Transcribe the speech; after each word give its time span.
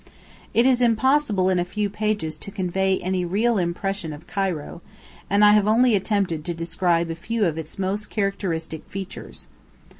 It 0.55 0.65
is 0.65 0.81
impossible 0.81 1.47
in 1.47 1.59
a 1.59 1.63
few 1.63 1.87
pages 1.87 2.35
to 2.39 2.49
convey 2.49 2.97
any 3.01 3.23
real 3.23 3.59
impression 3.59 4.13
of 4.13 4.25
Cairo, 4.25 4.81
and 5.29 5.45
I 5.45 5.51
have 5.53 5.67
only 5.67 5.93
attempted 5.95 6.43
to 6.45 6.55
describe 6.55 7.11
a 7.11 7.15
few 7.15 7.45
of 7.45 7.55
its 7.59 7.77
most 7.77 8.09
characteristic 8.09 8.83
features. 8.89 9.45